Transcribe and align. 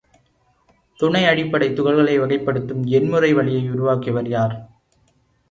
துணை 0.99 1.25
அடிப்படைத் 1.25 1.75
துகள்களை 1.75 2.15
வகைப்படுத்தும் 2.19 2.83
எண்முறை 2.91 3.33
வழியை 3.33 3.69
உருவாக்கியவர் 3.69 4.27
யார்? 4.27 4.57